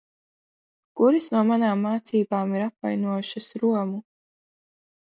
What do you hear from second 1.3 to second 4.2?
no manām mācībām ir apvainojušas Romu?